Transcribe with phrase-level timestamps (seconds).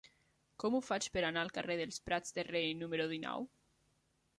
[0.63, 3.51] Com ho faig per anar al carrer dels Prats de Rei número dinou?